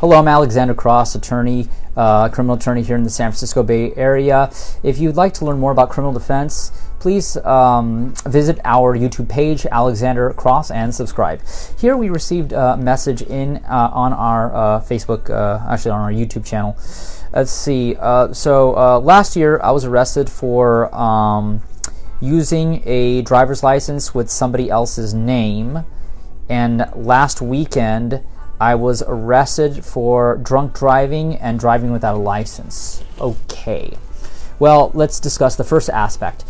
[0.00, 1.66] Hello, I'm Alexander Cross, attorney,
[1.96, 4.48] uh, criminal attorney here in the San Francisco Bay Area.
[4.84, 9.66] If you'd like to learn more about criminal defense, please um, visit our YouTube page,
[9.66, 11.42] Alexander Cross, and subscribe.
[11.80, 16.12] Here we received a message in uh, on our uh, Facebook, uh, actually on our
[16.12, 16.76] YouTube channel.
[17.32, 17.96] Let's see.
[17.98, 21.60] Uh, so uh, last year I was arrested for um,
[22.20, 25.84] using a driver's license with somebody else's name,
[26.48, 28.22] and last weekend
[28.60, 33.02] I was arrested for drunk driving and driving without a license.
[33.20, 33.96] Okay.
[34.58, 36.44] Well, let's discuss the first aspect.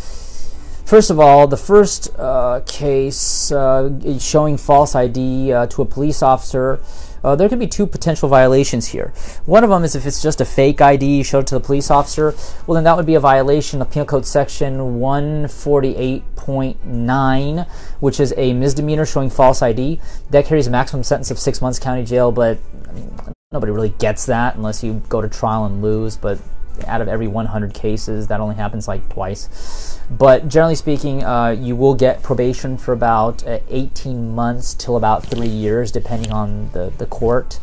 [0.85, 6.23] First of all, the first uh, case uh, showing false ID uh, to a police
[6.23, 6.81] officer,
[7.25, 9.15] uh, there could be two potential violations here.
[9.47, 11.91] One of them is if it's just a fake ID you showed to the police
[11.91, 12.35] officer,
[12.67, 17.69] well, then that would be a violation of Penal Code Section 148.9,
[18.01, 20.01] which is a misdemeanor showing false ID.
[20.31, 23.13] That carries a maximum sentence of six months county jail, but I mean,
[23.53, 26.17] nobody really gets that unless you go to trial and lose.
[26.17, 26.39] But
[26.87, 29.99] out of every 100 cases, that only happens like twice.
[30.11, 35.25] But generally speaking, uh, you will get probation for about uh, 18 months till about
[35.25, 37.59] three years, depending on the, the court.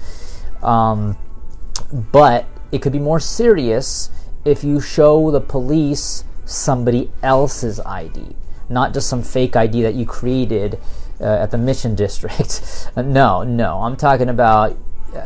[0.62, 1.18] Um,
[1.92, 4.10] but it could be more serious
[4.44, 8.36] if you show the police somebody else's ID,
[8.70, 10.80] not just some fake ID that you created
[11.20, 12.90] uh, at the Mission District.
[12.96, 14.78] no, no, I'm talking about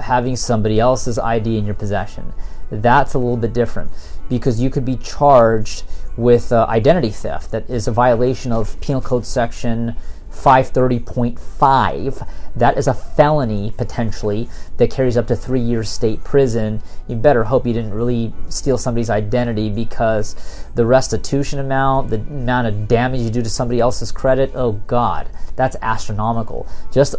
[0.01, 2.33] having somebody else's ID in your possession.
[2.71, 3.91] That's a little bit different
[4.29, 5.83] because you could be charged
[6.17, 9.95] with uh, identity theft that is a violation of Penal Code Section
[10.31, 12.27] 530.5.
[12.55, 16.81] That is a felony potentially that carries up to three years state prison.
[17.07, 20.35] You better hope you didn't really steal somebody's identity because
[20.75, 25.29] the restitution amount, the amount of damage you do to somebody else's credit, oh God,
[25.55, 26.67] that's astronomical.
[26.91, 27.15] Just,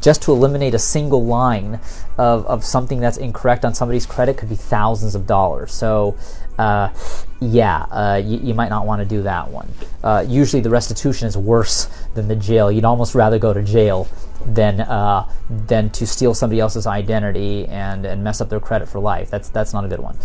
[0.00, 1.80] just to eliminate a single line
[2.18, 5.72] of, of something that's incorrect on somebody's credit could be thousands of dollars.
[5.72, 6.16] So
[6.58, 6.90] uh,
[7.50, 9.68] yeah, uh, you, you, might not want to do that one.
[10.02, 12.70] Uh, usually, the restitution is worse than the jail.
[12.70, 14.08] You'd almost rather go to jail
[14.46, 19.00] than uh, than to steal somebody else's identity and, and mess up their credit for
[19.00, 19.30] life.
[19.30, 20.16] That's that's not a good one.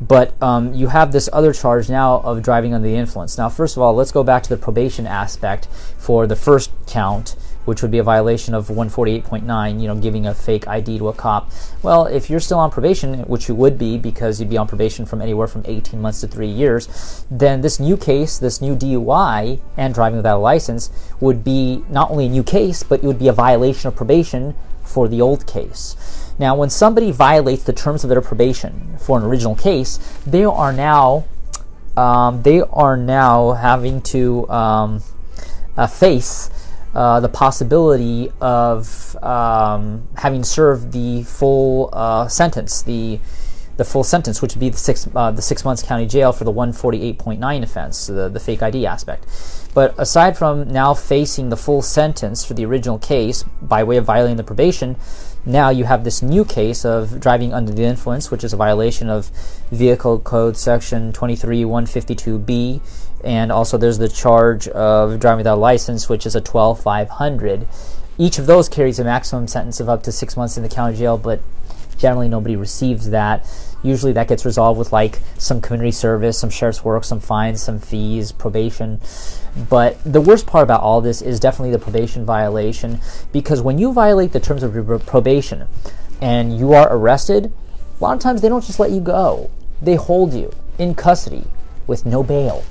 [0.00, 3.38] But um, you have this other charge now of driving under the influence.
[3.38, 5.66] Now, first of all, let's go back to the probation aspect
[5.98, 10.34] for the first count which would be a violation of 148.9, you know, giving a
[10.34, 11.50] fake ID to a cop.
[11.82, 15.06] Well, if you're still on probation, which you would be because you'd be on probation
[15.06, 19.60] from anywhere from 18 months to three years, then this new case, this new DUI
[19.76, 23.18] and driving without a license would be not only a new case, but it would
[23.18, 25.96] be a violation of probation for the old case.
[26.38, 30.72] Now, when somebody violates the terms of their probation for an original case, they are
[30.72, 31.24] now
[31.96, 35.02] um, they are now having to um,
[35.76, 36.50] uh, face
[36.94, 43.20] uh, the possibility of um, having served the full uh, sentence, the
[43.76, 46.44] the full sentence, which would be the six uh, the six months county jail for
[46.44, 49.26] the 148.9 offense, the the fake ID aspect.
[49.74, 54.04] But aside from now facing the full sentence for the original case by way of
[54.04, 54.96] violating the probation,
[55.46, 59.10] now you have this new case of driving under the influence, which is a violation
[59.10, 59.30] of
[59.70, 62.80] Vehicle Code Section 23152B,
[63.22, 67.66] and also there's the charge of driving without license, which is a 12500.
[68.16, 70.96] Each of those carries a maximum sentence of up to six months in the county
[70.96, 71.40] jail, but
[71.98, 73.46] generally nobody receives that.
[73.82, 77.78] Usually that gets resolved with like some community service, some sheriff's work, some fines, some
[77.78, 79.00] fees, probation.
[79.68, 83.00] But the worst part about all this is definitely the probation violation
[83.32, 85.66] because when you violate the terms of your probation
[86.20, 87.52] and you are arrested,
[88.00, 89.50] a lot of times they don't just let you go.
[89.82, 91.44] They hold you in custody
[91.86, 92.64] with no bail.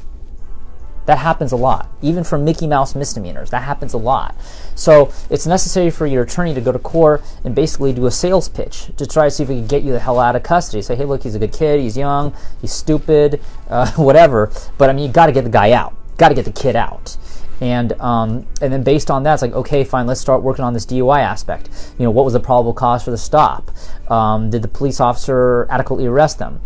[1.05, 3.49] That happens a lot, even for Mickey Mouse misdemeanors.
[3.49, 4.35] That happens a lot.
[4.75, 8.47] So it's necessary for your attorney to go to court and basically do a sales
[8.47, 10.81] pitch to try to see if we can get you the hell out of custody.
[10.81, 14.51] Say, hey, look, he's a good kid, he's young, he's stupid, uh, whatever.
[14.77, 16.75] But I mean, you got to get the guy out, got to get the kid
[16.75, 17.17] out.
[17.61, 20.05] And um, and then based on that, it's like okay, fine.
[20.05, 21.69] Let's start working on this DUI aspect.
[21.97, 23.71] You know, what was the probable cause for the stop?
[24.11, 26.59] Um, did the police officer adequately arrest them?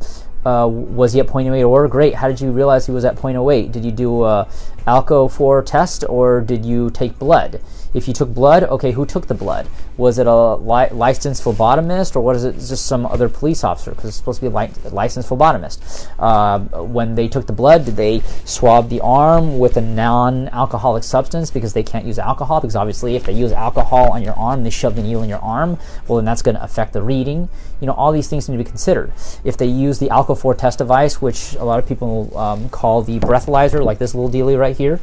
[0.47, 2.15] Uh, was he at point 0.08 or great?
[2.15, 3.69] How did you realize he was at point 0.08?
[3.69, 4.47] Did you do a
[4.87, 7.59] Alco 4 test or did you take blood?
[7.93, 9.67] If you took blood, okay, who took the blood?
[9.97, 13.91] Was it a li- licensed phlebotomist or was it just some other police officer?
[13.91, 16.07] Because it's supposed to be a li- licensed phlebotomist.
[16.19, 21.03] Uh, when they took the blood, did they swab the arm with a non alcoholic
[21.03, 22.61] substance because they can't use alcohol?
[22.61, 25.39] Because obviously, if they use alcohol on your arm, they shove the needle in your
[25.39, 27.49] arm, well, then that's going to affect the reading.
[27.81, 29.11] You know, all these things need to be considered.
[29.43, 33.01] If they use the Alco 4 test device, which a lot of people um, call
[33.01, 35.00] the breathalyzer, like this little dealie right here.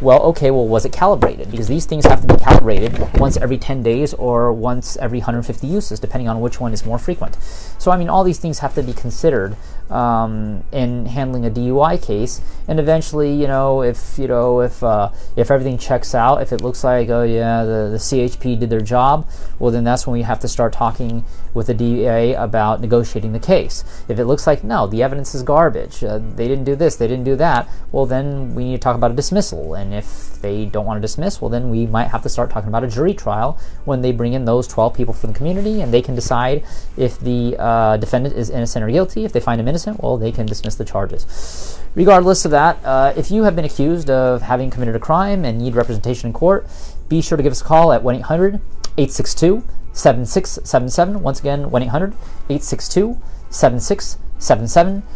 [0.00, 1.50] Well, okay, well, was it calibrated?
[1.50, 5.66] Because these things have to be calibrated once every 10 days or once every 150
[5.66, 7.36] uses, depending on which one is more frequent.
[7.78, 9.56] So, I mean, all these things have to be considered
[9.90, 12.40] um, in handling a DUI case.
[12.68, 16.60] And eventually, you know, if you know if uh, if everything checks out, if it
[16.60, 20.22] looks like oh yeah, the, the CHP did their job, well then that's when we
[20.22, 21.24] have to start talking
[21.54, 23.84] with the DA about negotiating the case.
[24.08, 27.06] If it looks like no, the evidence is garbage, uh, they didn't do this, they
[27.06, 29.74] didn't do that, well then we need to talk about dismissal.
[29.74, 32.68] And if they don't want to dismiss, well then we might have to start talking
[32.68, 35.92] about a jury trial when they bring in those 12 people from the community and
[35.92, 36.64] they can decide
[36.96, 39.24] if the uh, defendant is innocent or guilty.
[39.24, 41.80] If they find him innocent, well they can dismiss the charges.
[41.94, 45.58] Regardless of that, uh, if you have been accused of having committed a crime and
[45.58, 46.66] need representation in court,
[47.08, 48.60] be sure to give us a call at 1 800
[48.98, 51.22] 862 7677.
[51.22, 52.12] Once again, 1 800
[52.50, 53.18] 862
[53.50, 54.25] 7677.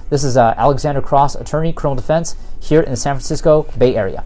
[0.08, 4.24] This is uh, Alexander Cross, attorney, criminal defense, here in the San Francisco Bay Area.